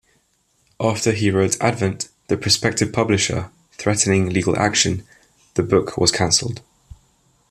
After 0.79 1.11
he 1.11 1.29
wrote 1.29 1.61
Advent, 1.61 2.09
the 2.27 2.35
prospective 2.35 2.91
publisher, 2.91 3.51
threatening 3.73 4.29
legal 4.31 4.57
action, 4.57 5.03
the 5.53 5.61
book 5.61 5.95
was 5.95 6.11
cancelled. 6.11 6.61